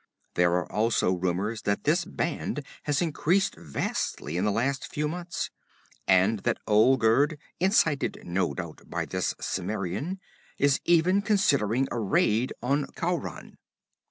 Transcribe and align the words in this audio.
There 0.33 0.53
are 0.53 0.71
also 0.71 1.11
rumors 1.13 1.61
that 1.61 1.83
this 1.83 2.05
band 2.05 2.65
has 2.85 3.03
increased 3.03 3.53
vastly 3.55 4.35
in 4.35 4.45
the 4.45 4.51
last 4.51 4.91
few 4.91 5.07
months, 5.07 5.51
and 6.07 6.39
that 6.39 6.57
Olgerd, 6.67 7.37
incited 7.59 8.19
no 8.25 8.55
doubt 8.55 8.81
by 8.89 9.05
this 9.05 9.35
Cimmerian, 9.39 10.19
is 10.57 10.79
even 10.85 11.21
considering 11.21 11.87
a 11.91 11.99
raid 11.99 12.51
on 12.63 12.87
Khauran. 12.95 13.57